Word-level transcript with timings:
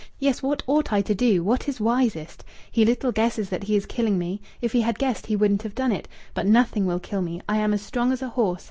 Yes, 0.17 0.41
what 0.41 0.63
ought 0.65 0.91
I 0.91 1.03
to 1.03 1.13
do? 1.13 1.43
What 1.43 1.69
is 1.69 1.79
wisest? 1.79 2.43
He 2.71 2.83
little 2.85 3.11
guesses 3.11 3.49
that 3.51 3.65
he 3.65 3.75
is 3.75 3.85
killing 3.85 4.17
me. 4.17 4.41
If 4.59 4.71
he 4.71 4.81
had 4.81 4.97
guessed, 4.97 5.27
he 5.27 5.35
wouldn't 5.35 5.61
have 5.61 5.75
done 5.75 5.91
it. 5.91 6.07
But 6.33 6.47
nothing 6.47 6.87
will 6.87 6.99
kill 6.99 7.21
me! 7.21 7.39
I 7.47 7.57
am 7.57 7.71
as 7.71 7.83
strong 7.83 8.11
as 8.11 8.23
a 8.23 8.29
horse. 8.29 8.59